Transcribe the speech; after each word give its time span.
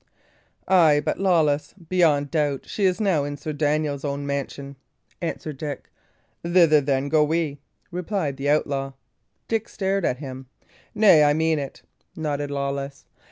"Ay, 0.67 0.99
but, 0.99 1.19
Lawless, 1.19 1.75
beyond 1.75 2.31
doubt 2.31 2.63
she 2.67 2.85
is 2.85 2.99
now 2.99 3.23
in 3.23 3.37
Sir 3.37 3.53
Daniel's 3.53 4.03
own 4.03 4.25
mansion." 4.25 4.75
answered 5.21 5.59
Dick. 5.59 5.91
"Thither, 6.41 6.81
then, 6.81 7.07
go 7.07 7.23
we," 7.23 7.59
replied 7.91 8.37
the 8.37 8.49
outlaw. 8.49 8.93
Dick 9.47 9.69
stared 9.69 10.03
at 10.03 10.17
him. 10.17 10.47
"Nay, 10.95 11.23
I 11.23 11.33
mean 11.33 11.59
it," 11.59 11.83
nodded 12.15 12.49
Lawless. 12.49 13.05